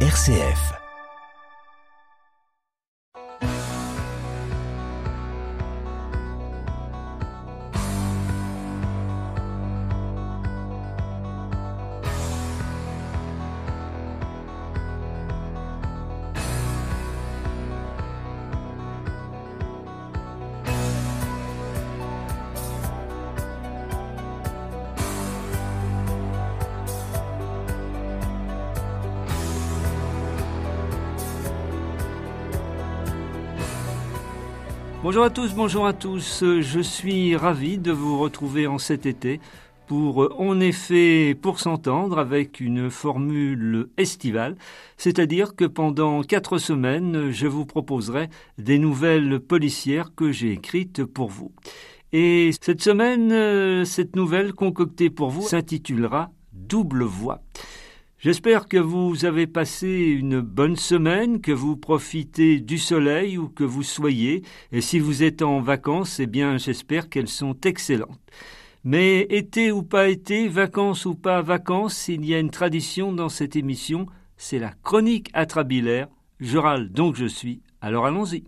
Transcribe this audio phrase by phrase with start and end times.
[0.00, 0.85] RCF.
[35.16, 36.44] Bonjour à tous, bonjour à tous.
[36.44, 39.40] Je suis ravi de vous retrouver en cet été
[39.86, 44.56] pour En effet pour s'entendre avec une formule estivale,
[44.98, 51.30] c'est-à-dire que pendant quatre semaines, je vous proposerai des nouvelles policières que j'ai écrites pour
[51.30, 51.50] vous.
[52.12, 57.40] Et cette semaine, cette nouvelle concoctée pour vous s'intitulera Double voix.
[58.18, 63.62] J'espère que vous avez passé une bonne semaine, que vous profitez du soleil ou que
[63.62, 68.18] vous soyez, et si vous êtes en vacances, eh bien j'espère qu'elles sont excellentes.
[68.84, 73.28] Mais été ou pas été, vacances ou pas vacances, il y a une tradition dans
[73.28, 74.06] cette émission,
[74.38, 76.08] c'est la chronique atrabilaire.
[76.40, 78.44] Je râle donc je suis, alors allons-y.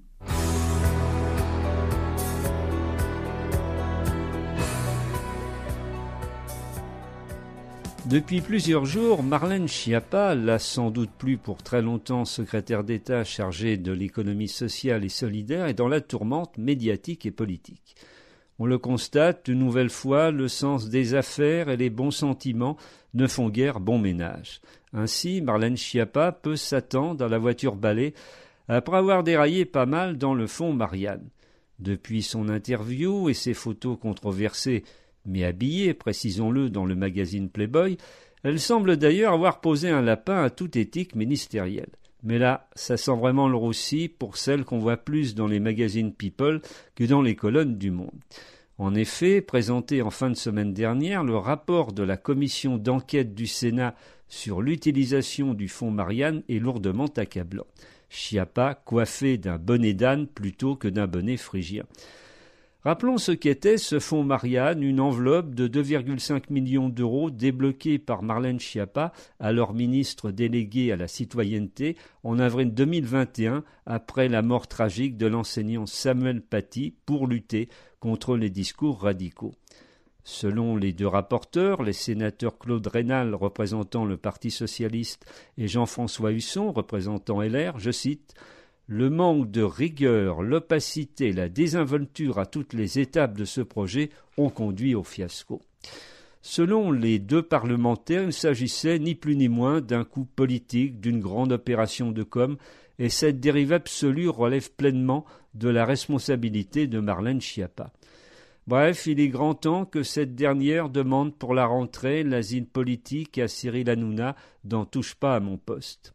[8.09, 13.77] Depuis plusieurs jours, Marlène Schiappa, la sans doute plus pour très longtemps secrétaire d'État chargée
[13.77, 17.97] de l'économie sociale et solidaire, est dans la tourmente médiatique et politique.
[18.59, 22.79] On le constate une nouvelle fois, le sens des affaires et les bons sentiments
[23.12, 24.62] ne font guère bon ménage.
[24.95, 28.14] Ainsi, Marlène Schiappa peut s'attendre à la voiture balai
[28.69, 31.29] après avoir déraillé pas mal dans le fond Marianne.
[31.79, 34.83] Depuis son interview et ses photos controversées
[35.28, 37.98] mais habillée, précisons-le, dans le magazine Playboy,
[38.42, 41.90] elle semble d'ailleurs avoir posé un lapin à toute éthique ministérielle.
[42.22, 46.12] Mais là, ça sent vraiment le roussi pour celle qu'on voit plus dans les magazines
[46.12, 46.60] People
[46.94, 48.20] que dans les colonnes du Monde.
[48.78, 53.46] En effet, présenté en fin de semaine dernière, le rapport de la commission d'enquête du
[53.46, 53.94] Sénat
[54.28, 57.67] sur l'utilisation du fonds Marianne est lourdement accablant.
[58.08, 61.84] Chiappa coiffé d'un bonnet d'âne plutôt que d'un bonnet phrygien.
[62.84, 68.61] Rappelons ce qu'était ce fonds Marianne, une enveloppe de 2,5 millions d'euros débloquée par Marlène
[68.61, 75.27] Schiappa, alors ministre déléguée à la citoyenneté, en avril 2021, après la mort tragique de
[75.27, 77.68] l'enseignant Samuel Paty, pour lutter
[77.98, 79.55] contre les discours radicaux.
[80.22, 86.70] Selon les deux rapporteurs, les sénateurs Claude Rénal représentant le Parti socialiste et Jean-François Husson
[86.70, 88.34] représentant LR, je cite
[88.88, 94.48] le manque de rigueur, l'opacité, la désinvolture à toutes les étapes de ce projet ont
[94.48, 95.60] conduit au fiasco.
[96.40, 101.52] Selon les deux parlementaires, il s'agissait ni plus ni moins d'un coup politique, d'une grande
[101.52, 102.56] opération de com,
[102.98, 107.92] et cette dérive absolue relève pleinement de la responsabilité de Marlène Schiappa.
[108.66, 113.48] Bref, il est grand temps que cette dernière demande pour la rentrée l'asile politique à
[113.48, 114.34] Cyril Hanouna
[114.64, 116.14] dans Touche pas à mon poste.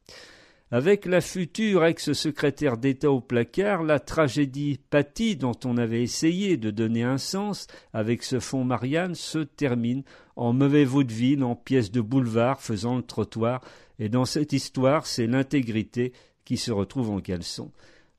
[0.73, 6.71] Avec la future ex-secrétaire d'État au placard, la tragédie Paty dont on avait essayé de
[6.71, 10.01] donner un sens avec ce fonds Marianne se termine
[10.35, 13.61] en mauvais vaudeville, en pièce de boulevard faisant le trottoir,
[13.99, 16.11] et dans cette histoire, c'est l'intégrité
[16.43, 17.71] qui se retrouve en caleçon.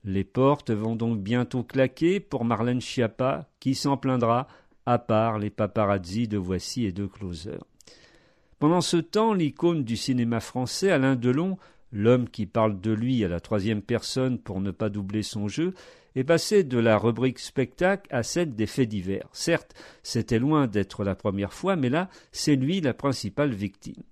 [0.05, 4.47] Les portes vont donc bientôt claquer pour Marlène Schiappa, qui s'en plaindra,
[4.87, 7.59] à part les paparazzi de Voici et de Closer.
[8.61, 11.59] Pendant ce temps, l'icône du cinéma français, Alain Delon,
[11.95, 15.73] l'homme qui parle de lui à la troisième personne pour ne pas doubler son jeu,
[16.17, 19.29] est passé de la rubrique spectacle à celle des faits divers.
[19.33, 24.03] Certes, c'était loin d'être la première fois, mais là, c'est lui la principale victime.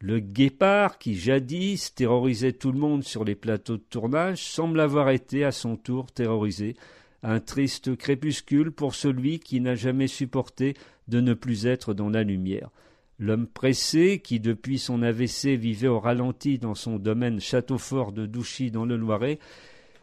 [0.00, 5.10] Le guépard, qui jadis terrorisait tout le monde sur les plateaux de tournage, semble avoir
[5.10, 6.76] été à son tour terrorisé.
[7.22, 10.74] Un triste crépuscule pour celui qui n'a jamais supporté
[11.08, 12.70] de ne plus être dans la lumière.
[13.18, 18.70] L'homme pressé, qui depuis son AVC vivait au ralenti dans son domaine château-fort de Douchy
[18.70, 19.40] dans le Loiret,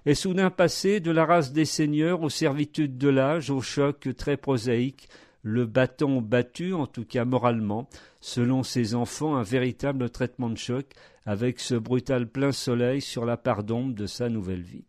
[0.06, 4.38] est soudain passé de la race des seigneurs aux servitudes de l'âge, au choc très
[4.38, 5.07] prosaïque,
[5.41, 7.88] le bâton battu, en tout cas moralement,
[8.19, 10.88] selon ses enfants, un véritable traitement de choc,
[11.25, 14.83] avec ce brutal plein soleil sur la part d'ombre de sa nouvelle vie.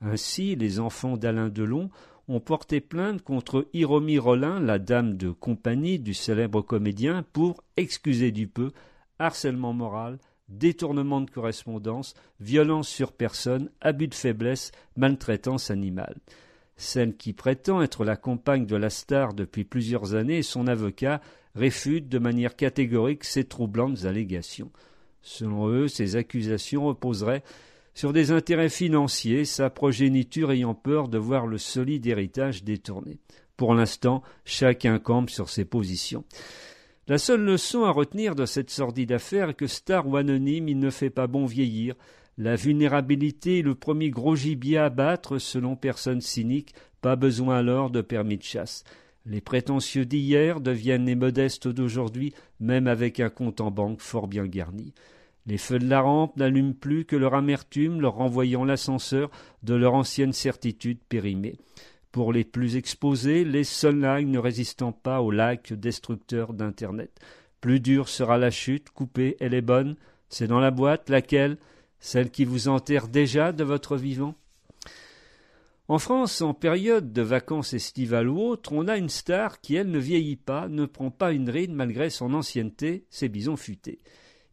[0.00, 1.90] Ainsi, les enfants d'Alain Delon
[2.28, 8.30] ont porté plainte contre Hiromi Rollin, la dame de compagnie du célèbre comédien, pour, excuser
[8.30, 8.70] du peu,
[9.18, 10.18] harcèlement moral,
[10.48, 16.16] détournement de correspondance, violence sur personne, abus de faiblesse, maltraitance animale.
[16.76, 21.20] Celle qui prétend être la compagne de la star depuis plusieurs années et son avocat
[21.54, 24.72] réfute de manière catégorique ces troublantes allégations.
[25.22, 27.44] Selon eux, ces accusations reposeraient
[27.94, 33.18] sur des intérêts financiers, sa progéniture ayant peur de voir le solide héritage détourné.
[33.56, 36.24] Pour l'instant, chacun campe sur ses positions.
[37.06, 40.78] La seule leçon à retenir de cette sordide affaire est que star ou anonyme, il
[40.78, 41.94] ne fait pas bon vieillir.
[42.36, 47.90] La vulnérabilité est le premier gros gibier à battre, selon personne cynique, pas besoin alors
[47.90, 48.82] de permis de chasse.
[49.26, 54.46] Les prétentieux d'hier deviennent les modestes d'aujourd'hui, même avec un compte en banque fort bien
[54.46, 54.94] garni.
[55.46, 59.30] Les feux de la rampe n'allument plus que leur amertume, leur renvoyant l'ascenseur
[59.62, 61.58] de leur ancienne certitude périmée.
[62.12, 67.10] Pour les plus exposés, les sunlights ne résistant pas au lac destructeur d'Internet.
[67.60, 69.96] Plus dure sera la chute, coupée, elle est bonne.
[70.28, 71.58] C'est dans la boîte, laquelle?
[71.98, 74.34] Celle qui vous enterre déjà de votre vivant?
[75.88, 79.90] En France, en période de vacances estivales ou autres, on a une star qui, elle,
[79.90, 83.98] ne vieillit pas, ne prend pas une ride malgré son ancienneté, ses bisons futés.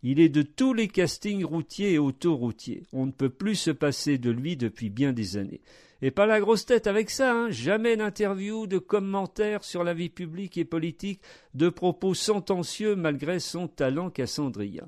[0.03, 2.83] Il est de tous les castings routiers et autoroutiers.
[2.91, 5.61] On ne peut plus se passer de lui depuis bien des années.
[6.01, 7.51] Et pas la grosse tête avec ça, hein.
[7.51, 11.21] jamais d'interview, de commentaires sur la vie publique et politique,
[11.53, 14.87] de propos sentencieux malgré son talent cassandrien.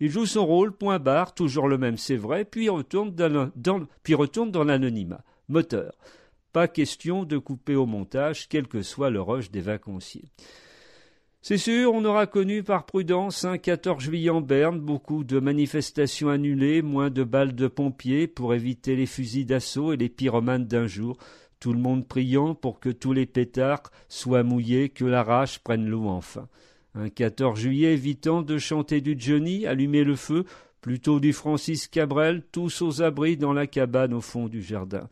[0.00, 5.22] Il joue son rôle, point barre, toujours le même, c'est vrai, puis retourne dans, l'anonymat.
[5.48, 5.92] Moteur.
[6.52, 10.30] Pas question de couper au montage, quel que soit le rush des vacanciers.
[11.46, 16.30] C'est sûr, on aura connu par prudence un 14 juillet en Berne, beaucoup de manifestations
[16.30, 20.86] annulées, moins de balles de pompiers pour éviter les fusils d'assaut et les pyromanes d'un
[20.86, 21.18] jour,
[21.60, 25.86] tout le monde priant pour que tous les pétards soient mouillés, que la rage prenne
[25.86, 26.48] l'eau enfin.
[26.94, 30.46] Un 14 juillet évitant de chanter du Johnny, allumer le feu,
[30.80, 35.10] plutôt du Francis Cabrel, tous aux abris dans la cabane au fond du jardin.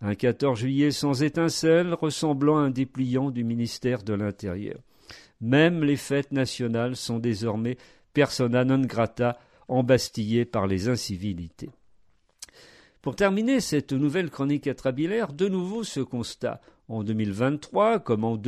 [0.00, 4.78] Un 14 juillet sans étincelle, ressemblant à un dépliant du ministère de l'Intérieur.
[5.40, 7.76] Même les fêtes nationales sont désormais
[8.12, 9.38] persona non grata,
[9.68, 11.70] embastillées par les incivilités.
[13.02, 16.60] Pour terminer cette nouvelle chronique atrabilaire, de nouveau ce constat.
[16.88, 18.40] En 2023, comme en,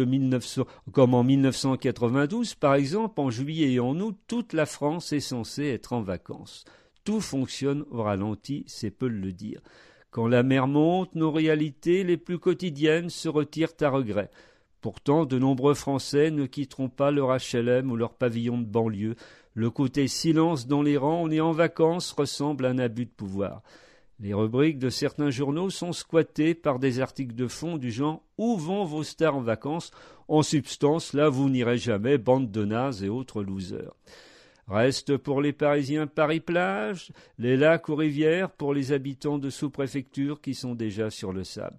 [0.93, 5.67] comme en 1992, par exemple, en juillet et en août, toute la France est censée
[5.67, 6.65] être en vacances.
[7.05, 9.61] Tout fonctionne au ralenti, c'est peu le dire.
[10.11, 14.31] Quand la mer monte, nos réalités les plus quotidiennes se retirent à regret.
[14.81, 19.17] Pourtant, de nombreux Français ne quitteront pas leur HLM ou leur pavillon de banlieue.
[19.55, 23.11] Le côté silence dans les rangs, on est en vacances, ressemble à un abus de
[23.11, 23.63] pouvoir.
[24.21, 28.57] Les rubriques de certains journaux sont squattées par des articles de fond du genre Où
[28.57, 29.93] vont vos stars en vacances?
[30.27, 33.95] En substance, là vous n'irez jamais, bande de nazes et autres losers.
[34.69, 40.55] Reste pour les Parisiens Paris-Plage, les lacs ou rivières pour les habitants de sous-préfecture qui
[40.55, 41.79] sont déjà sur le sable.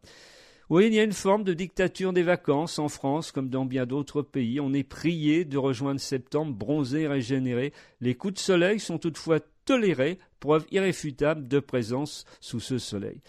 [0.69, 3.87] Oui, il y a une forme de dictature des vacances en France comme dans bien
[3.87, 4.59] d'autres pays.
[4.59, 7.73] On est prié de rejoindre septembre bronzé, régénéré.
[8.01, 13.19] Les coups de soleil sont toutefois tolérés, preuve irréfutable de présence sous ce soleil.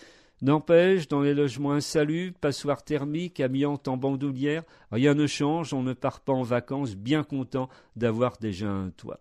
[0.42, 5.94] N'empêche, dans les logements insalubres, passoires thermiques, amiantes en bandoulière, rien ne change, on ne
[5.94, 9.20] part pas en vacances bien content d'avoir déjà un toit.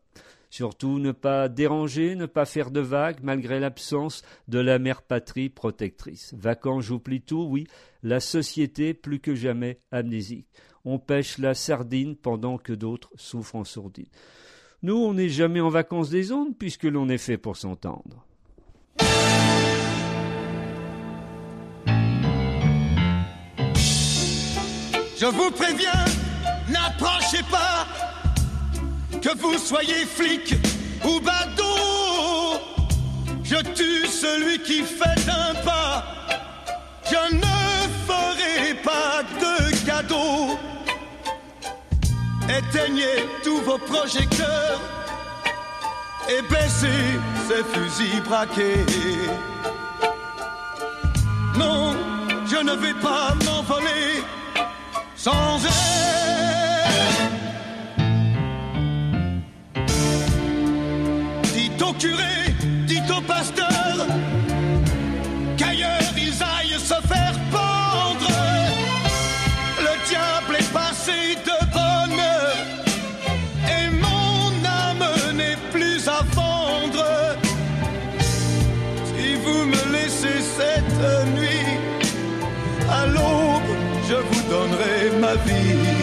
[0.50, 5.50] Surtout ne pas déranger, ne pas faire de vagues malgré l'absence de la mère patrie
[5.50, 6.34] protectrice.
[6.36, 7.68] Vacances j'oublie tout, oui,
[8.02, 10.48] la société plus que jamais amnésique.
[10.86, 14.08] On pêche la sardine pendant que d'autres souffrent en sourdine.
[14.82, 18.26] Nous, on n'est jamais en vacances des ondes puisque l'on est fait pour s'entendre.
[25.18, 26.06] Je vous préviens,
[26.70, 28.09] n'approchez pas
[29.22, 30.56] que vous soyez flic
[31.04, 32.60] ou badaud,
[33.44, 36.04] je tue celui qui fait un pas.
[37.06, 37.58] Je ne
[38.08, 40.58] ferai pas de cadeau.
[42.48, 44.80] Éteignez tous vos projecteurs
[46.30, 48.86] et baissez ces fusils braqués.
[51.58, 51.96] Non,
[52.46, 54.24] je ne vais pas m'envoler
[55.16, 56.49] sans elle.
[84.50, 85.99] Donnerai ma vie.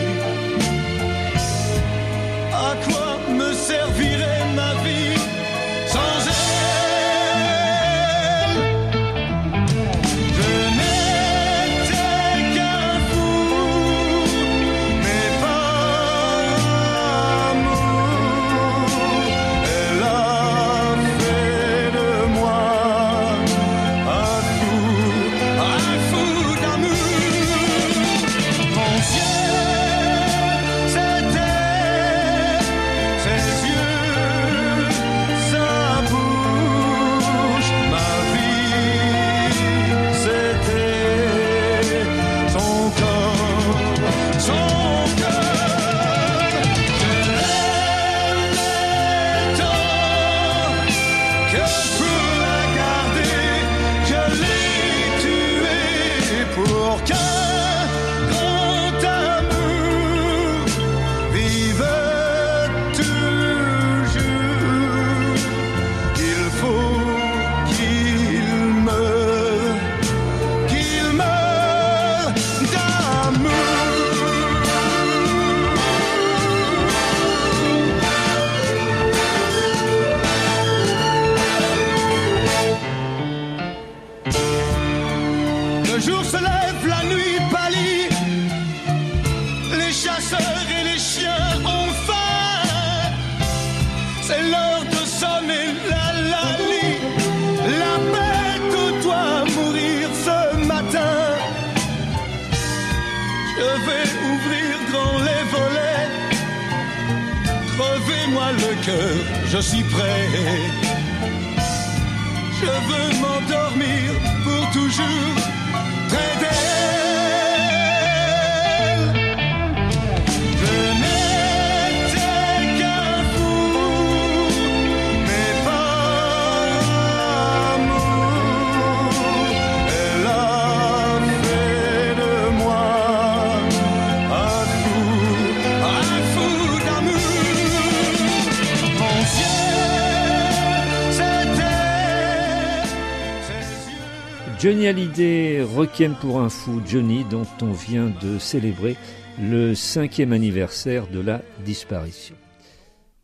[144.67, 148.97] Johnny Hallyday, Requiem pour un fou, Johnny, dont on vient de célébrer
[149.41, 152.35] le cinquième anniversaire de la disparition.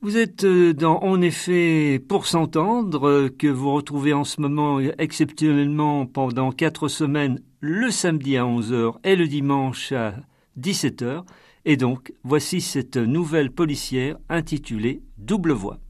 [0.03, 4.79] Vous êtes euh, dans En effet pour s'entendre, euh, que vous retrouvez en ce moment
[4.79, 10.15] exceptionnellement pendant quatre semaines le samedi à 11h et le dimanche à
[10.61, 11.25] 17h.
[11.65, 15.81] Et donc, voici cette nouvelle policière intitulée Double voix.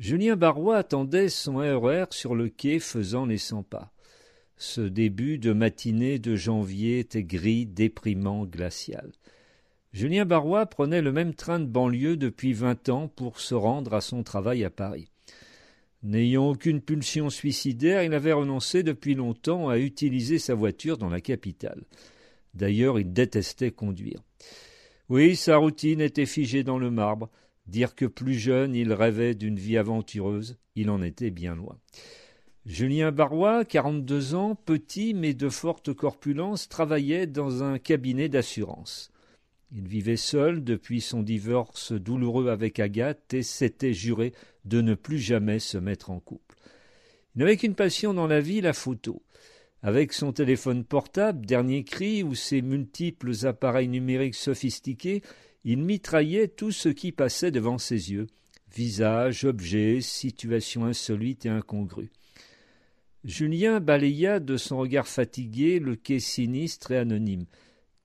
[0.00, 3.92] Julien Barrois attendait son RER sur le quai faisant les 100 pas.
[4.60, 9.12] Ce début de matinée de janvier était gris, déprimant, glacial.
[9.92, 14.00] Julien Barrois prenait le même train de banlieue depuis vingt ans pour se rendre à
[14.00, 15.12] son travail à Paris.
[16.02, 21.20] N'ayant aucune pulsion suicidaire, il avait renoncé depuis longtemps à utiliser sa voiture dans la
[21.20, 21.84] capitale.
[22.54, 24.22] D'ailleurs, il détestait conduire.
[25.08, 27.30] Oui, sa routine était figée dans le marbre.
[27.66, 31.78] Dire que plus jeune, il rêvait d'une vie aventureuse, il en était bien loin.
[32.68, 39.10] Julien Barrois, 42 ans, petit mais de forte corpulence, travaillait dans un cabinet d'assurance.
[39.74, 44.34] Il vivait seul depuis son divorce douloureux avec Agathe et s'était juré
[44.66, 46.56] de ne plus jamais se mettre en couple.
[47.34, 49.22] Il n'avait qu'une passion dans la vie, la photo.
[49.82, 55.22] Avec son téléphone portable, dernier cri, ou ses multiples appareils numériques sophistiqués,
[55.64, 58.26] il mitraillait tout ce qui passait devant ses yeux
[58.76, 62.10] visages, objets, situations insolites et incongrues.
[63.24, 67.46] Julien balaya de son regard fatigué le quai sinistre et anonyme.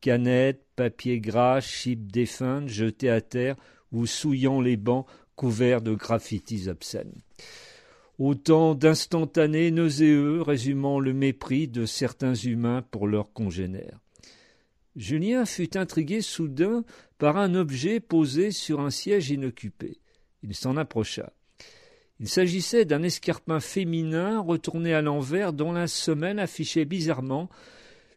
[0.01, 3.55] Canettes, papier gras, chips défuntes jetés à terre
[3.91, 5.05] ou souillant les bancs
[5.35, 7.21] couverts de graffitis obscènes.
[8.19, 13.99] Autant d'instantanés nauséeux résumant le mépris de certains humains pour leurs congénères.
[14.95, 16.83] Julien fut intrigué soudain
[17.17, 19.99] par un objet posé sur un siège inoccupé.
[20.43, 21.33] Il s'en approcha.
[22.23, 27.49] Il s'agissait d'un escarpin féminin retourné à l'envers dont la semelle affichait bizarrement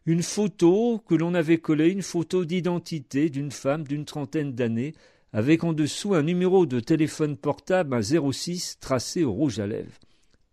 [0.05, 4.93] une photo que l'on avait collée, une photo d'identité d'une femme d'une trentaine d'années,
[5.33, 9.99] avec en dessous un numéro de téléphone portable, un 06 tracé au rouge à lèvres.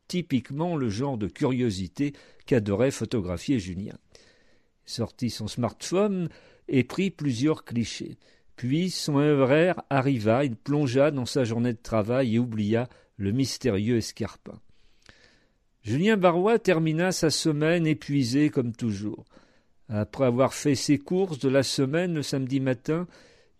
[0.09, 2.13] Typiquement le genre de curiosité
[2.47, 3.95] qu'adorait photographier Julien.
[4.89, 6.29] Il sortit son smartphone
[6.67, 8.19] et prit plusieurs clichés.
[8.57, 13.97] Puis son RER arriva, il plongea dans sa journée de travail et oublia le mystérieux
[13.97, 14.61] escarpin.
[15.83, 19.25] Julien Barrois termina sa semaine épuisé comme toujours.
[19.89, 23.07] Après avoir fait ses courses de la semaine le samedi matin,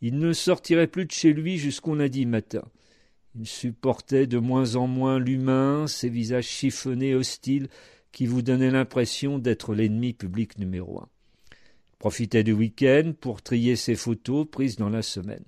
[0.01, 2.63] il ne sortirait plus de chez lui jusqu'au lundi matin.
[3.39, 7.69] Il supportait de moins en moins l'humain, ces visages chiffonnés hostiles
[8.13, 11.09] qui vous donnaient l'impression d'être l'ennemi public numéro un.
[11.51, 15.45] Il profitait du week-end pour trier ses photos prises dans la semaine.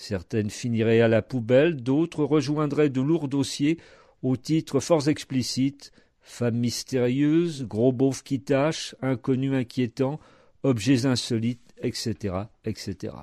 [0.00, 3.78] Certaines finiraient à la poubelle, d'autres rejoindraient de lourds dossiers
[4.22, 5.90] au titre fort explicite
[6.20, 10.20] Femmes mystérieuses, gros beaufs qui tâchent, inconnus inquiétants,
[10.62, 13.16] objets insolites, etc., etc.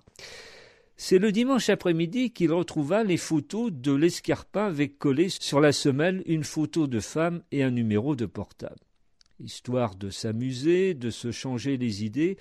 [0.98, 6.24] C'est le dimanche après-midi qu'il retrouva les photos de l'escarpin avec collé sur la semelle
[6.26, 8.82] une photo de femme et un numéro de portable.
[9.40, 12.38] Histoire de s'amuser, de se changer les idées,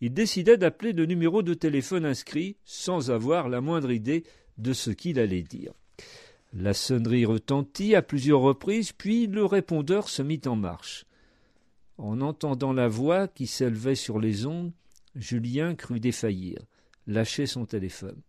[0.00, 4.24] il décida d'appeler le numéro de téléphone inscrit sans avoir la moindre idée
[4.56, 5.72] de ce qu'il allait dire.
[6.52, 11.04] La sonnerie retentit à plusieurs reprises, puis le répondeur se mit en marche.
[11.98, 14.72] En entendant la voix qui s'élevait sur les ondes,
[15.14, 16.60] Julien crut défaillir,
[17.06, 18.20] lâcher son téléphone.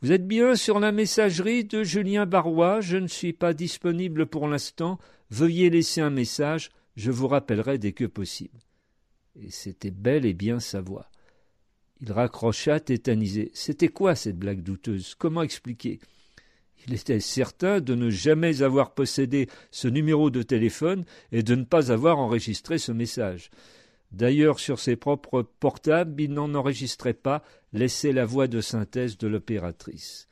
[0.00, 4.48] Vous êtes bien sur la messagerie de Julien Barrois, je ne suis pas disponible pour
[4.48, 8.58] l'instant, veuillez laisser un message, je vous rappellerai dès que possible
[9.36, 11.10] et c'était bel et bien sa voix.
[12.00, 13.50] Il raccrocha tétanisé.
[13.54, 15.14] C'était quoi cette blague douteuse?
[15.14, 16.00] Comment expliquer?
[16.86, 21.64] Il était certain de ne jamais avoir possédé ce numéro de téléphone et de ne
[21.64, 23.50] pas avoir enregistré ce message.
[24.12, 29.28] D'ailleurs, sur ses propres portables, il n'en enregistrait pas, laissait la voix de synthèse de
[29.28, 30.28] l'opératrice.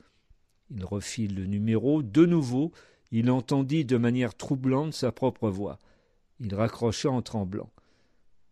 [0.71, 2.03] Il refit le numéro.
[2.03, 2.73] De nouveau,
[3.13, 5.79] il entendit de manière troublante sa propre voix.
[6.41, 7.71] Il raccrocha en tremblant.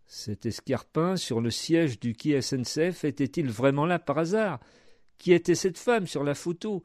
[0.07, 4.61] Cet escarpin sur le siège du quai SNCF était-il vraiment là par hasard?
[5.19, 6.85] Qui était cette femme sur la photo?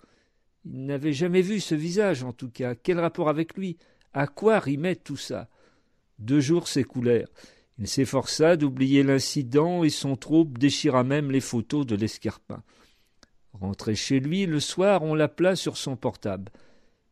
[0.65, 2.75] Il n'avait jamais vu ce visage, en tout cas.
[2.75, 3.77] Quel rapport avec lui?
[4.13, 5.49] À quoi rimait tout ça?
[6.19, 7.29] Deux jours s'écoulèrent.
[7.77, 12.63] Il s'efforça d'oublier l'incident et son trouble déchira même les photos de l'escarpin.
[13.53, 16.51] Rentré chez lui, le soir, on l'appela sur son portable.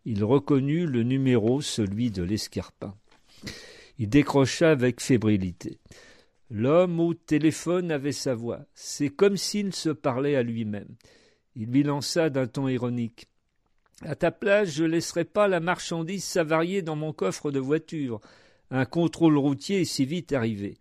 [0.06, 2.96] Il reconnut le numéro, celui de l'escarpin.
[4.00, 5.78] Il décrocha avec fébrilité.
[6.50, 8.62] L'homme au téléphone avait sa voix.
[8.74, 10.96] C'est comme s'il se parlait à lui-même.
[11.56, 13.28] Il lui lança d'un ton ironique.
[14.02, 18.22] À ta place, je laisserai pas la marchandise s'avarier dans mon coffre de voiture.
[18.72, 20.78] Un contrôle routier est si vite arrivé.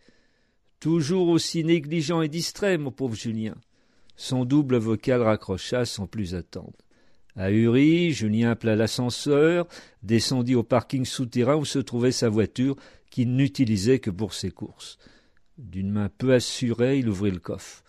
[0.79, 3.57] Toujours aussi négligent et distrait, mon pauvre Julien.
[4.15, 6.77] Son double vocal raccrocha sans plus attendre.
[7.35, 9.67] Ahuri, Julien appela l'ascenseur,
[10.03, 12.77] descendit au parking souterrain où se trouvait sa voiture,
[13.11, 14.99] qu'il n'utilisait que pour ses courses.
[15.59, 17.83] D'une main peu assurée, il ouvrit le coffre.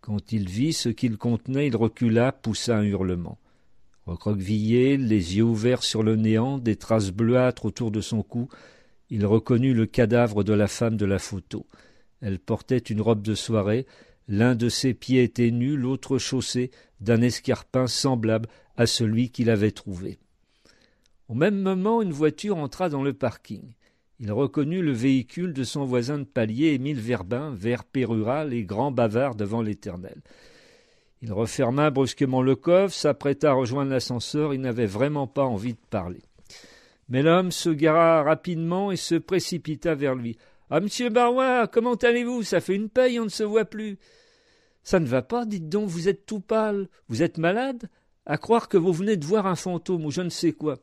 [0.00, 3.38] Quand il vit ce qu'il contenait, il recula, poussa un hurlement.
[4.06, 8.48] Recroquevillé, les yeux ouverts sur le néant, des traces bleuâtres autour de son cou,
[9.10, 11.66] il reconnut le cadavre de la femme de la photo.
[12.20, 13.86] Elle portait une robe de soirée,
[14.26, 16.70] l'un de ses pieds était nu, l'autre chaussé
[17.00, 20.18] d'un escarpin semblable à celui qu'il avait trouvé.
[21.28, 23.74] Au même moment, une voiture entra dans le parking.
[24.20, 28.90] Il reconnut le véhicule de son voisin de palier, Émile Verbin, vert pérural et grand
[28.90, 30.20] bavard devant l'éternel.
[31.22, 35.86] Il referma brusquement le coffre, s'apprêta à rejoindre l'ascenseur, il n'avait vraiment pas envie de
[35.90, 36.22] parler.
[37.08, 40.36] Mais l'homme se gara rapidement et se précipita vers lui.
[40.70, 42.42] Ah, monsieur Barois, comment allez-vous?
[42.42, 43.98] Ça fait une paye, on ne se voit plus.
[44.82, 46.88] Ça ne va pas, dites donc, vous êtes tout pâle.
[47.08, 47.88] Vous êtes malade?
[48.26, 50.76] À croire que vous venez de voir un fantôme ou je ne sais quoi.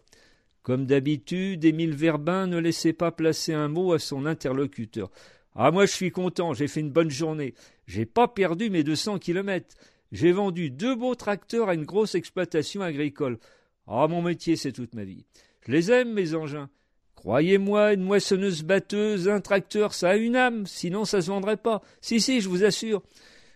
[0.65, 5.11] Comme d'habitude, Émile Verbin ne laissait pas placer un mot à son interlocuteur.
[5.53, 7.53] Ah, moi, je suis content, j'ai fait une bonne journée.
[7.85, 9.75] J'ai pas perdu mes deux cents kilomètres.
[10.11, 13.37] J'ai vendu deux beaux tracteurs à une grosse exploitation agricole.
[13.85, 15.27] Ah, mon métier, c'est toute ma vie.
[15.67, 16.71] Je les aime, mes engins.
[17.13, 21.83] Croyez-moi, une moissonneuse batteuse, un tracteur, ça a une âme, sinon ça se vendrait pas.
[22.01, 23.03] Si, si, je vous assure.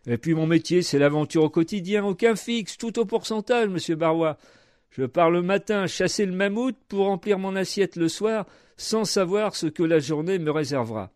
[0.06, 4.38] Et puis mon métier, c'est l'aventure au quotidien, aucun fixe, tout au pourcentage, monsieur Barrois.
[5.00, 9.56] Je pars le matin chasser le mammouth pour remplir mon assiette le soir, sans savoir
[9.56, 11.10] ce que la journée me réservera.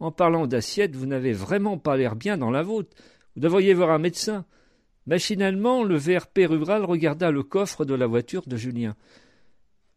[0.00, 2.96] En parlant d'assiette, vous n'avez vraiment pas l'air bien dans la vôtre.
[3.34, 4.46] Vous devriez voir un médecin.
[5.06, 8.96] Machinalement, le VRP rural regarda le coffre de la voiture de Julien.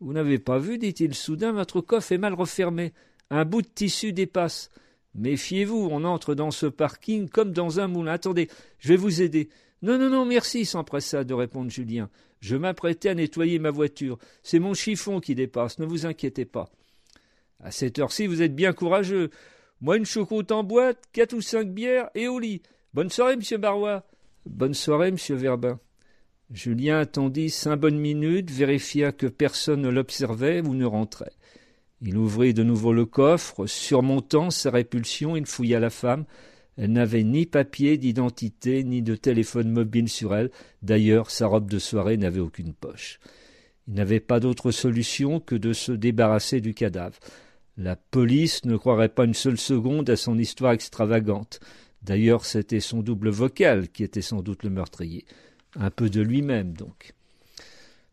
[0.02, 2.92] Vous n'avez pas vu, dit-il soudain, votre coffre est mal refermé.
[3.30, 4.72] Un bout de tissu dépasse.
[5.14, 8.12] Méfiez-vous, on entre dans ce parking comme dans un moulin.
[8.12, 9.48] Attendez, je vais vous aider.
[9.82, 12.10] Non, non, non, merci, s'empressa de répondre Julien.
[12.46, 14.20] Je m'apprêtais à nettoyer ma voiture.
[14.44, 16.70] C'est mon chiffon qui dépasse, ne vous inquiétez pas.
[17.60, 19.32] À cette heure-ci, vous êtes bien courageux.
[19.82, 22.62] Moi, une choucroute en boîte, quatre ou cinq bières et au lit.
[22.94, 24.06] Bonne soirée, monsieur Barrois.
[24.46, 25.80] Bonne soirée, monsieur Verbin.
[26.52, 31.34] Julien attendit cinq bonnes minutes, vérifia que personne ne l'observait ou ne rentrait.
[32.04, 36.26] Il ouvrit de nouveau le coffre, surmontant sa répulsion, il fouilla la femme.
[36.78, 40.52] Elle n'avait ni papier d'identité, ni de téléphone mobile sur elle.
[40.82, 43.20] D'ailleurs, sa robe de soirée n'avait aucune poche.
[43.88, 47.20] Il n'avait pas d'autre solution que de se débarrasser du cadavre.
[47.78, 51.60] La police ne croirait pas une seule seconde à son histoire extravagante.
[52.02, 55.26] D'ailleurs, c'était son double vocal qui était sans doute le meurtrier
[55.76, 57.14] un peu de lui-même donc.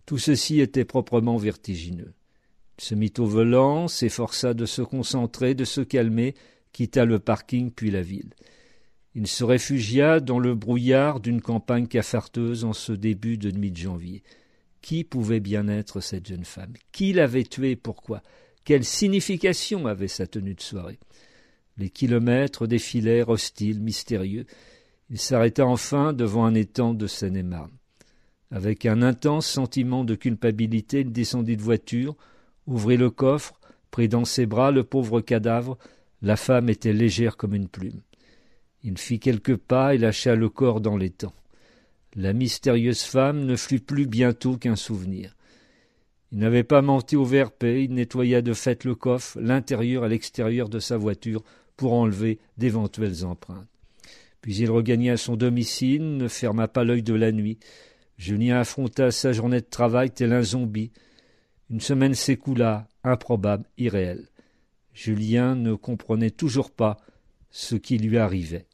[0.07, 2.12] Tout ceci était proprement vertigineux.
[2.79, 6.35] Il se mit au volant, s'efforça de se concentrer, de se calmer,
[6.72, 8.30] quitta le parking puis la ville.
[9.14, 13.76] Il se réfugia dans le brouillard d'une campagne cafarteuse en ce début de demi de
[13.76, 14.22] janvier.
[14.80, 16.72] Qui pouvait bien être cette jeune femme?
[16.92, 17.76] Qui l'avait tuée?
[17.76, 18.22] Pourquoi?
[18.64, 20.98] Quelle signification avait sa tenue de soirée?
[21.78, 24.46] Les kilomètres défilèrent hostiles, mystérieux.
[25.11, 27.70] Il s'arrêta enfin devant un étang de Seine-et-Marne.
[28.50, 32.16] Avec un intense sentiment de culpabilité, il descendit de voiture,
[32.66, 33.58] ouvrit le coffre,
[33.90, 35.78] prit dans ses bras le pauvre cadavre.
[36.22, 38.00] La femme était légère comme une plume.
[38.85, 41.35] Il fit quelques pas et lâcha le corps dans l'étang.
[42.14, 45.35] La mystérieuse femme ne fut plus bientôt qu'un souvenir.
[46.30, 50.68] Il n'avait pas menti au VRP, il nettoya de fait le coffre, l'intérieur et l'extérieur
[50.68, 51.42] de sa voiture,
[51.76, 53.66] pour enlever d'éventuelles empreintes.
[54.40, 57.58] Puis il regagna son domicile, ne ferma pas l'œil de la nuit.
[58.16, 60.92] Julien affronta sa journée de travail tel un zombie.
[61.70, 64.28] Une semaine s'écoula, improbable, irréel.
[64.92, 66.98] Julien ne comprenait toujours pas
[67.50, 68.66] ce qui lui arrivait.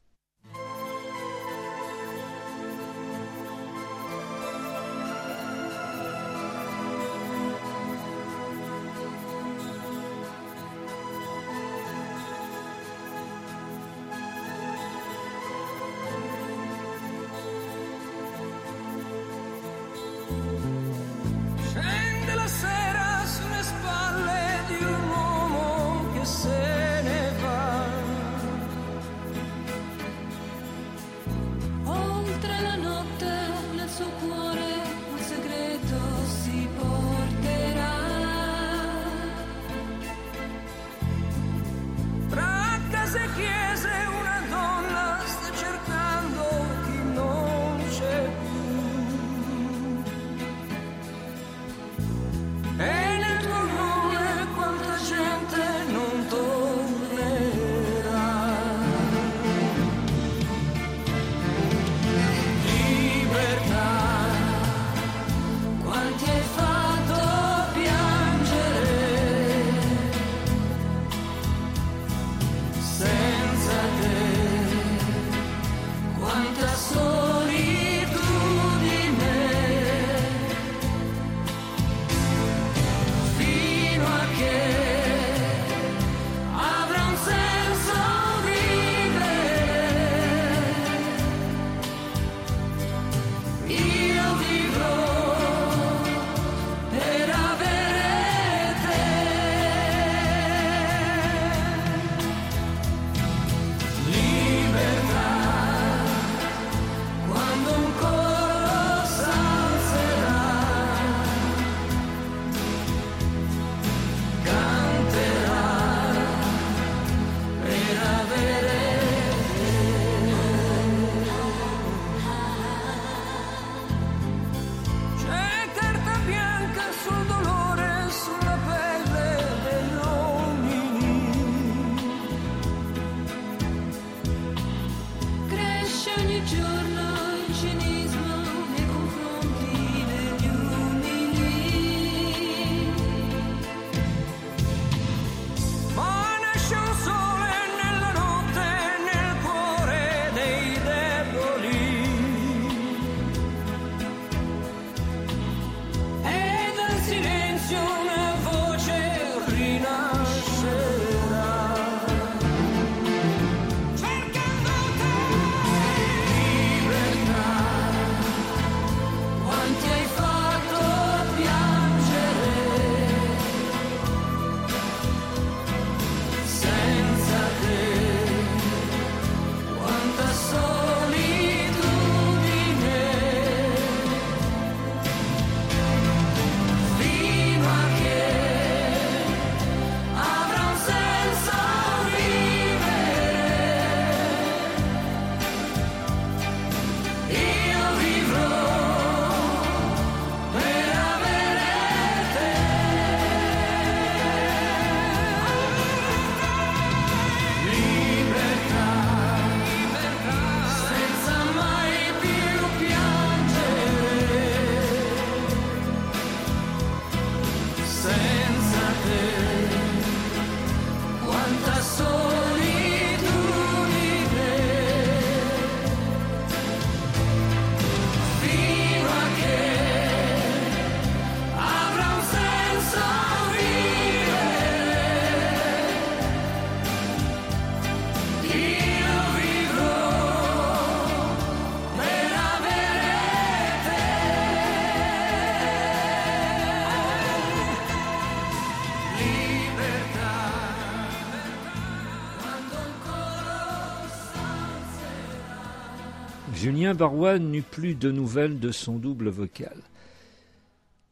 [256.89, 259.77] Julien Barrois n'eut plus de nouvelles de son double vocal.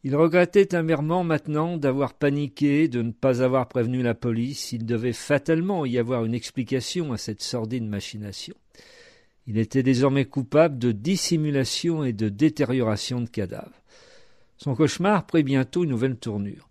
[0.02, 4.72] Il regrettait amèrement maintenant d'avoir paniqué, de ne pas avoir prévenu la police.
[4.72, 8.56] Il devait fatalement y avoir une explication à cette sordide machination.
[9.46, 13.80] Il était désormais coupable de dissimulation et de détérioration de cadavres.
[14.56, 16.68] Son cauchemar prit bientôt une nouvelle tournure.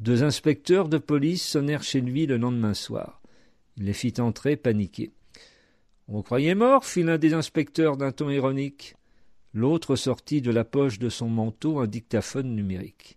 [0.00, 3.22] Deux inspecteurs de police sonnèrent chez lui le lendemain soir.
[3.78, 5.12] Il les fit entrer paniqués.
[6.12, 8.96] On croyait mort, fit l'un des inspecteurs d'un ton ironique.
[9.54, 13.16] L'autre sortit de la poche de son manteau un dictaphone numérique.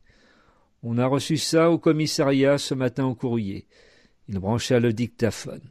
[0.83, 3.65] On a reçu ça au commissariat ce matin au courrier.
[4.29, 5.63] Il brancha le dictaphone.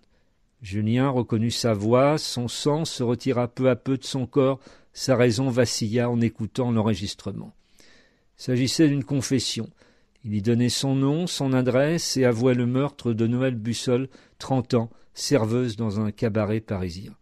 [0.63, 4.59] Julien reconnut sa voix, son sang se retira peu à peu de son corps,
[4.93, 7.55] sa raison vacilla en écoutant l'enregistrement.
[8.37, 9.71] S'agissait d'une confession.
[10.25, 14.09] Il y donnait son nom, son adresse et avouait le meurtre de Noël Bussol,
[14.39, 17.15] trente ans, serveuse dans un cabaret parisien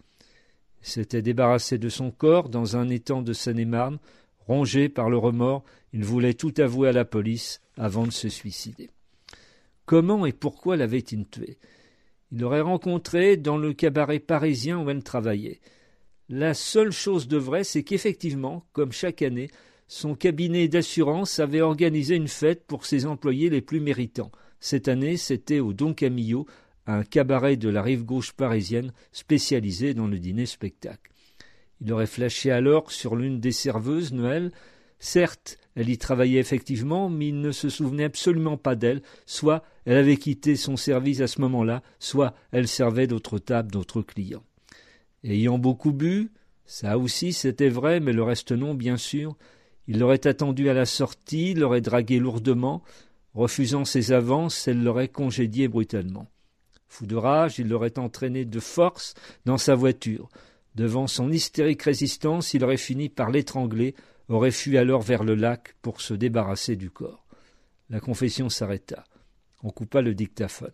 [0.83, 3.99] s'était débarrassé de son corps dans un étang de Seine-et-Marne.
[4.47, 8.91] Rongé par le remords, il voulait tout avouer à la police avant de se suicider.
[9.87, 11.59] Comment et pourquoi l'avait-il tué
[12.33, 15.61] Il l'aurait rencontré dans le cabaret parisien où elle travaillait.
[16.29, 19.51] La seule chose de vrai, c'est qu'effectivement, comme chaque année,
[19.89, 24.31] son cabinet d'assurance avait organisé une fête pour ses employés les plus méritants.
[24.61, 26.47] Cette année, c'était au Don Camillo,
[26.87, 31.11] un cabaret de la rive gauche parisienne spécialisé dans le dîner-spectacle.
[31.81, 34.53] Il aurait flashé alors sur l'une des serveuses, Noël.
[34.99, 39.97] Certes, elle y travaillait effectivement, mais il ne se souvenait absolument pas d'elle, soit elle
[39.97, 44.45] avait quitté son service à ce moment-là, soit elle servait d'autres tables, d'autres clients.
[45.25, 46.31] Ayant beaucoup bu,
[46.67, 49.37] ça aussi c'était vrai, mais le reste non, bien sûr,
[49.87, 52.83] il l'aurait attendu à la sortie, l'aurait dragué lourdement,
[53.35, 56.29] refusant ses avances, elle l'aurait congédié brutalement.
[56.91, 60.29] Fou de rage, il l'aurait entraîné de force dans sa voiture.
[60.75, 63.95] Devant son hystérique résistance, il aurait fini par l'étrangler,
[64.29, 67.25] aurait fui alors vers le lac pour se débarrasser du corps.
[67.91, 69.05] La confession s'arrêta.
[69.63, 70.73] On coupa le dictaphone.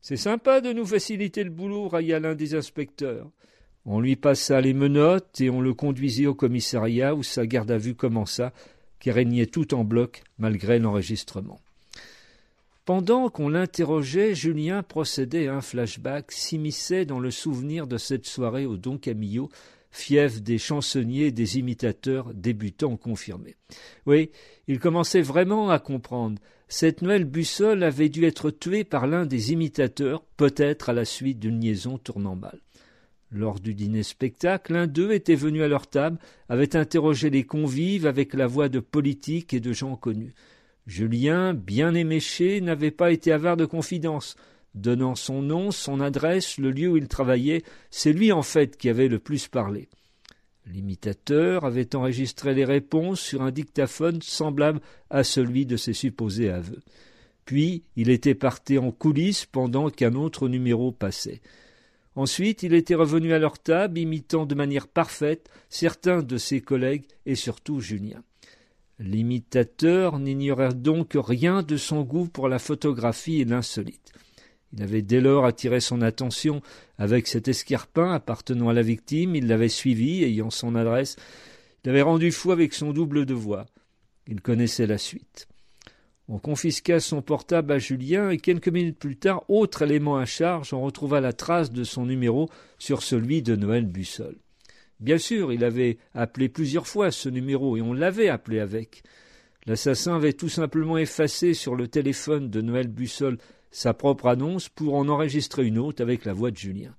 [0.00, 3.28] C'est sympa de nous faciliter le boulot, railla l'un des inspecteurs.
[3.84, 7.78] On lui passa les menottes et on le conduisit au commissariat où sa garde à
[7.78, 8.52] vue commença,
[9.00, 11.60] qui régnait tout en bloc malgré l'enregistrement.
[12.84, 18.66] Pendant qu'on l'interrogeait, Julien procédait à un flashback, s'immisçait dans le souvenir de cette soirée
[18.66, 19.48] au Don Camillo,
[19.90, 23.56] fief des chansonniers des imitateurs débutants confirmés.
[24.04, 24.30] Oui,
[24.68, 26.38] il commençait vraiment à comprendre.
[26.68, 31.38] Cette Noël Bussole avait dû être tuée par l'un des imitateurs, peut-être à la suite
[31.38, 32.60] d'une liaison tournant mal.
[33.30, 36.18] Lors du dîner spectacle, l'un d'eux était venu à leur table,
[36.50, 40.34] avait interrogé les convives avec la voix de politiques et de gens connus.
[40.86, 44.36] Julien, bien éméché, n'avait pas été avare de confidence.
[44.74, 48.88] Donnant son nom, son adresse, le lieu où il travaillait, c'est lui en fait qui
[48.88, 49.88] avait le plus parlé.
[50.66, 56.82] L'imitateur avait enregistré les réponses sur un dictaphone semblable à celui de ses supposés aveux.
[57.44, 61.40] Puis il était parti en coulisses pendant qu'un autre numéro passait.
[62.16, 67.06] Ensuite il était revenu à leur table, imitant de manière parfaite certains de ses collègues
[67.26, 68.22] et surtout Julien.
[68.98, 74.12] L'imitateur n'ignorait donc rien de son goût pour la photographie et l'insolite.
[74.72, 76.60] Il avait dès lors attiré son attention
[76.98, 81.16] avec cet escarpin appartenant à la victime, il l'avait suivi, ayant son adresse,
[81.84, 83.66] il l'avait rendu fou avec son double de voix.
[84.26, 85.48] Il connaissait la suite.
[86.28, 90.72] On confisqua son portable à Julien et quelques minutes plus tard, autre élément à charge,
[90.72, 94.36] on retrouva la trace de son numéro sur celui de Noël Bussol.
[95.04, 99.02] Bien sûr, il avait appelé plusieurs fois ce numéro et on l'avait appelé avec.
[99.66, 103.36] L'assassin avait tout simplement effacé sur le téléphone de Noël Bussol
[103.70, 106.96] sa propre annonce pour en enregistrer une autre avec la voix de Julien.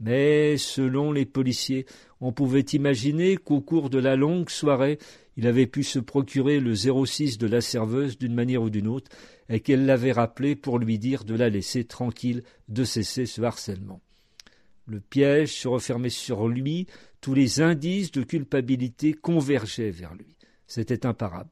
[0.00, 1.86] Mais, selon les policiers,
[2.20, 4.98] on pouvait imaginer qu'au cours de la longue soirée,
[5.36, 9.12] il avait pu se procurer le 06 de la serveuse d'une manière ou d'une autre,
[9.48, 14.00] et qu'elle l'avait rappelé pour lui dire de la laisser tranquille, de cesser ce harcèlement.
[14.86, 16.86] Le piège se refermait sur lui,
[17.20, 20.36] tous les indices de culpabilité convergeaient vers lui.
[20.66, 21.50] C'était imparable.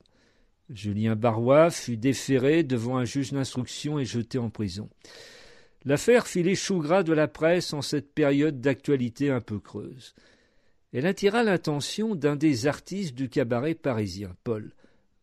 [0.70, 4.88] Julien Barrois fut déféré devant un juge d'instruction et jeté en prison.
[5.84, 10.14] L'affaire fit les gras de la presse en cette période d'actualité un peu creuse.
[10.92, 14.72] Elle attira l'attention d'un des artistes du cabaret parisien, Paul,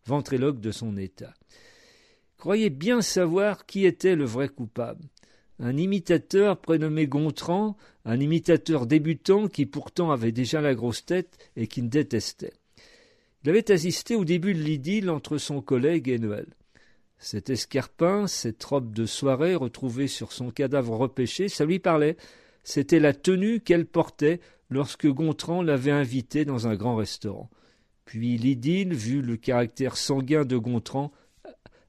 [0.05, 1.33] ventriloque de son état.
[2.37, 5.05] Croyait bien savoir qui était le vrai coupable
[5.61, 11.67] un imitateur prénommé Gontran, un imitateur débutant qui pourtant avait déjà la grosse tête et
[11.67, 12.53] qui détestait.
[13.43, 16.47] Il avait assisté au début de l'idylle entre son collègue et Noël.
[17.19, 22.17] Cet escarpin, cette robe de soirée retrouvée sur son cadavre repêché, ça lui parlait.
[22.63, 24.39] c'était la tenue qu'elle portait
[24.71, 27.49] lorsque Gontran l'avait invitée dans un grand restaurant.
[28.05, 31.11] Puis l'idylle, vu le caractère sanguin de Gontran,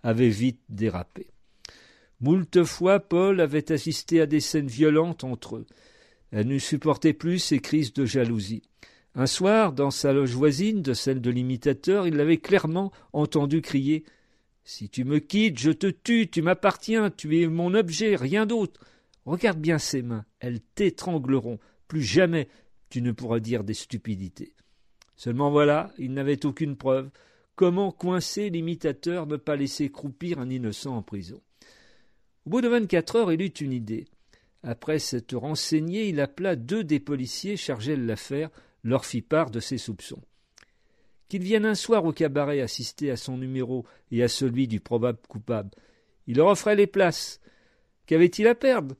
[0.03, 1.32] avait vite dérapé.
[2.23, 5.67] Moult fois Paul avait assisté à des scènes violentes entre eux.
[6.31, 8.63] Elle ne supportait plus ces crises de jalousie.
[9.17, 14.05] Un soir, dans sa loge voisine de celle de l'imitateur, il l'avait clairement entendu crier
[14.63, 18.81] Si tu me quittes, je te tue, tu m'appartiens, tu es mon objet, rien d'autre.
[19.27, 21.59] Regarde bien ses mains, elles t'étrangleront.
[21.89, 22.47] Plus jamais
[22.89, 24.55] tu ne pourras dire des stupidités.
[25.17, 27.11] Seulement voilà, il n'avait aucune preuve.
[27.57, 31.43] Comment coincer l'imitateur, ne pas laisser croupir un innocent en prison?
[32.47, 34.07] Au bout de vingt-quatre heures, il eut une idée.
[34.63, 38.51] Après s'être renseigné, il appela deux des policiers chargés de l'affaire,
[38.85, 40.23] leur fit part de ses soupçons.
[41.29, 45.19] Qu'ils viennent un soir au cabaret assister à son numéro et à celui du probable
[45.29, 45.71] coupable.
[46.27, 47.41] Il leur offrait les places.
[48.07, 48.97] Qu'avait-il à perdre?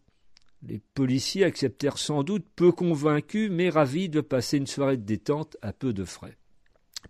[0.67, 5.57] Les policiers acceptèrent sans doute, peu convaincus, mais ravis de passer une soirée de détente
[5.61, 6.37] à peu de frais.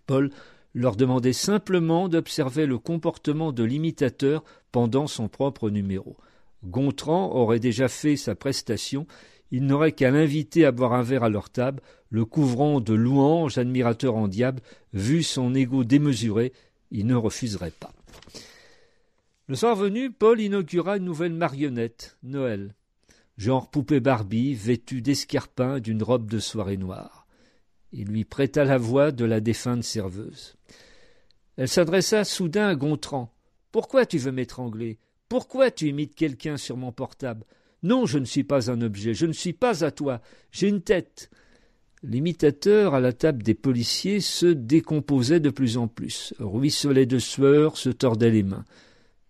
[0.07, 0.31] Paul
[0.73, 6.17] leur demandait simplement d'observer le comportement de l'imitateur pendant son propre numéro.
[6.63, 9.05] Gontran aurait déjà fait sa prestation,
[9.51, 13.57] il n'aurait qu'à l'inviter à boire un verre à leur table, le couvrant de louanges,
[13.57, 14.61] admirateur en diable,
[14.93, 16.53] vu son égo démesuré,
[16.89, 17.93] il ne refuserait pas.
[19.47, 22.73] Le soir venu, Paul inaugura une nouvelle marionnette, Noël,
[23.37, 27.22] genre poupée Barbie, vêtue d'escarpins d'une robe de soirée noire.
[27.93, 30.55] Il lui prêta la voix de la défunte serveuse.
[31.57, 33.31] Elle s'adressa soudain à Gontran.
[33.71, 34.97] Pourquoi tu veux m'étrangler?
[35.29, 37.45] Pourquoi tu imites quelqu'un sur mon portable?
[37.83, 40.81] Non, je ne suis pas un objet, je ne suis pas à toi, j'ai une
[40.81, 41.29] tête.
[42.01, 47.77] L'imitateur à la table des policiers se décomposait de plus en plus, ruisselait de sueur,
[47.77, 48.65] se tordait les mains.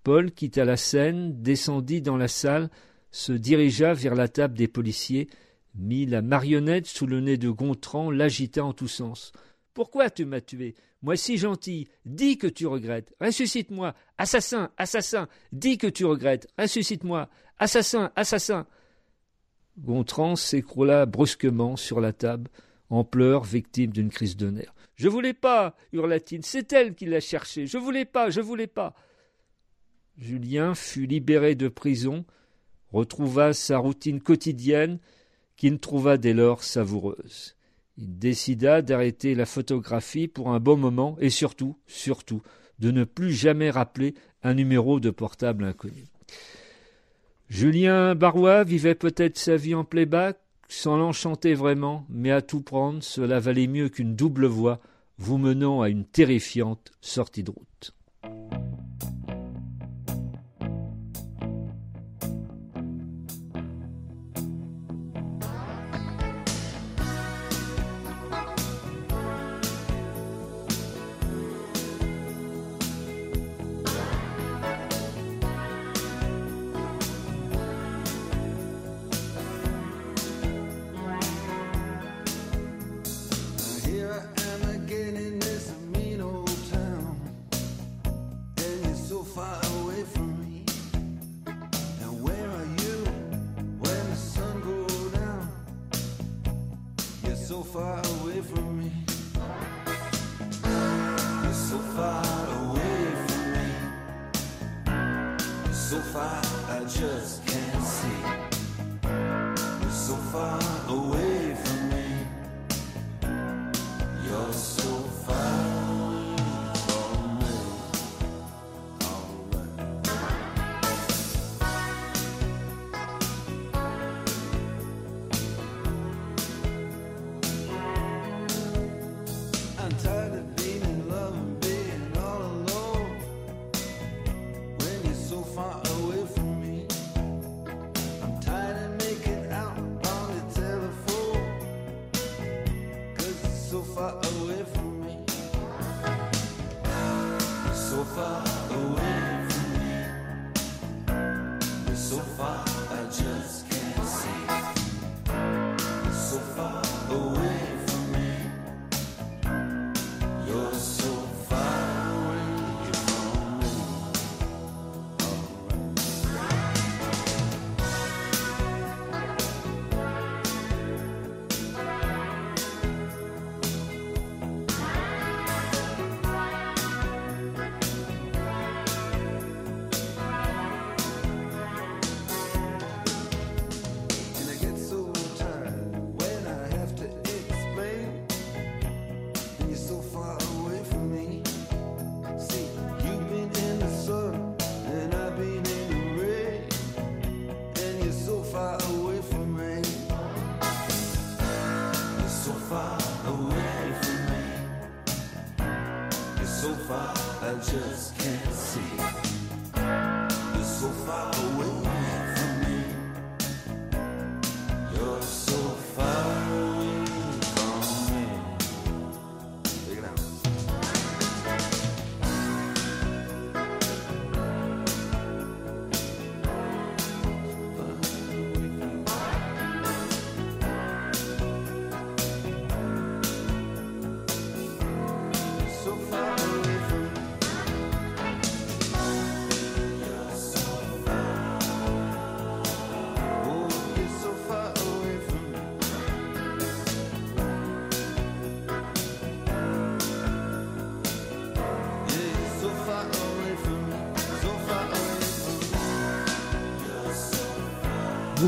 [0.04, 2.70] Paul quitta la scène, descendit dans la salle,
[3.12, 5.30] se dirigea vers la table des policiers,
[5.76, 9.32] mit la marionnette sous le nez de Gontran, l'agita en tous sens.
[9.74, 10.76] Pourquoi tu m'as tué?
[11.02, 13.14] Moi si gentil, dis que tu regrettes.
[13.20, 13.94] Ressuscite-moi.
[14.18, 16.48] Assassin, assassin, dis que tu regrettes.
[16.58, 17.30] Ressuscite-moi.
[17.60, 18.66] Assassin, assassin.
[19.80, 22.50] Gontran s'écroula brusquement sur la table,
[22.90, 24.74] en pleurs, victime d'une crise de nerfs.
[24.96, 27.66] Je voulais pas, hurla-t-il, c'est elle qui l'a cherché.
[27.66, 28.94] Je voulais pas, je voulais pas.
[30.18, 32.24] Julien fut libéré de prison,
[32.92, 35.00] retrouva sa routine quotidienne,
[35.56, 37.56] qu'il trouva dès lors savoureuse.
[37.98, 42.42] Il décida d'arrêter la photographie pour un bon moment et surtout, surtout,
[42.80, 46.06] de ne plus jamais rappeler un numéro de portable inconnu.
[47.50, 53.04] Julien Barrois vivait peut-être sa vie en playback, sans l'enchanter vraiment, mais à tout prendre,
[53.04, 54.80] cela valait mieux qu'une double voix
[55.20, 57.94] vous menant à une terrifiante sortie de route.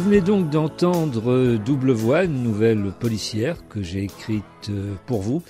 [0.06, 5.42] Venez donc d'entendre Double Voix, une nouvelle policière que j'ai écrite euh, pour vous.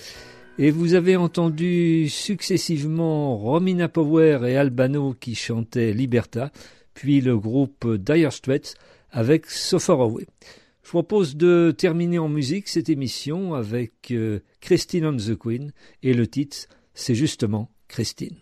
[0.58, 6.54] Et vous avez entendu successivement Romina Power et Albano qui chantaient Liberta,
[6.94, 8.76] puis le groupe Dire Straits
[9.12, 10.26] avec So Far Away.
[10.84, 16.14] Je propose de terminer en musique cette émission avec euh, Christine on the Queen et
[16.14, 18.38] le titre c'est justement Christine.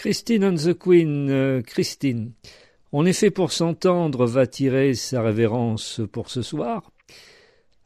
[0.00, 2.32] Christine and the Queen, euh, Christine.
[3.04, 6.90] Est fait pour s'entendre, va tirer sa révérence pour ce soir.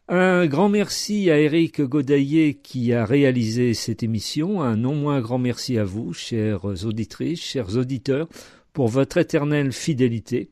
[0.06, 4.62] Un grand merci à Eric Godaillé qui a réalisé cette émission.
[4.62, 8.28] Un non moins grand merci à vous, chères auditrices, chers auditeurs,
[8.72, 10.50] pour votre éternelle fidélité.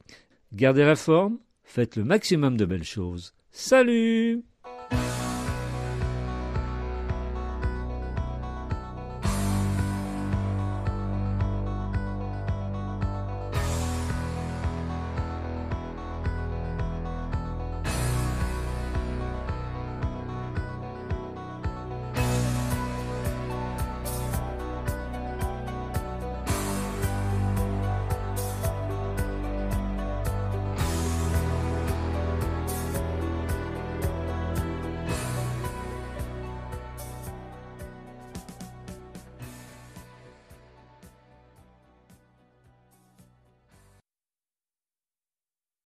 [0.52, 3.34] Gardez la forme, faites le maximum de belles choses.
[3.52, 4.42] Salut